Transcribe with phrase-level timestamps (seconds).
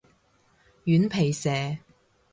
[0.83, 1.77] 軟皮蛇